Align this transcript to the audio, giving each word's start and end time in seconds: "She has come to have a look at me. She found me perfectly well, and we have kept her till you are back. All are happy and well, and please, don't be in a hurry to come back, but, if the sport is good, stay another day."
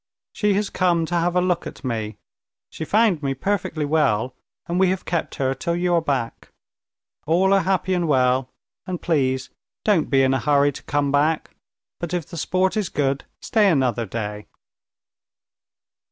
"She 0.33 0.55
has 0.55 0.71
come 0.71 1.05
to 1.05 1.13
have 1.13 1.35
a 1.35 1.41
look 1.41 1.67
at 1.67 1.83
me. 1.83 2.17
She 2.71 2.85
found 2.85 3.21
me 3.21 3.35
perfectly 3.35 3.85
well, 3.85 4.33
and 4.65 4.79
we 4.79 4.89
have 4.89 5.05
kept 5.05 5.35
her 5.35 5.53
till 5.53 5.75
you 5.75 5.93
are 5.93 6.01
back. 6.01 6.51
All 7.27 7.53
are 7.53 7.59
happy 7.61 7.93
and 7.93 8.07
well, 8.07 8.49
and 8.87 8.99
please, 8.99 9.51
don't 9.85 10.09
be 10.09 10.23
in 10.23 10.33
a 10.33 10.39
hurry 10.39 10.71
to 10.71 10.81
come 10.81 11.11
back, 11.11 11.51
but, 11.99 12.15
if 12.15 12.25
the 12.25 12.37
sport 12.37 12.75
is 12.75 12.89
good, 12.89 13.25
stay 13.41 13.69
another 13.69 14.07
day." 14.07 14.47